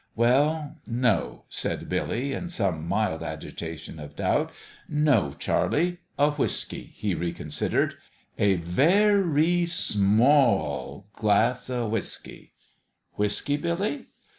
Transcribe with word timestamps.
"Well, 0.25 0.77
no," 0.87 1.43
said 1.47 1.87
Billy, 1.87 2.33
in 2.33 2.49
some 2.49 2.87
mild 2.87 3.21
agitation 3.21 3.99
of 3.99 4.15
doubt;" 4.15 4.51
no, 4.89 5.33
Charlie. 5.33 5.99
A 6.17 6.31
whiskey," 6.31 6.91
he 6.95 7.13
recon 7.13 7.49
sidered." 7.51 7.93
A 8.49 8.55
ver 8.55 9.21
ree 9.21 9.67
sma 9.67 10.25
a 10.25 10.57
a 10.57 10.61
al 10.63 11.05
glass 11.13 11.69
o' 11.69 11.87
whiskey." 11.87 12.53
"Whiskey, 13.13 13.57
Billy?" 13.57 14.07